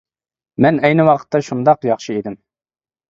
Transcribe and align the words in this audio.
مەن 0.65 0.79
ئەينى 0.87 1.05
ۋاقىتتا 1.09 1.41
شۇنداق 1.49 1.87
ياخشى 1.91 2.17
ئىدىم. 2.17 2.39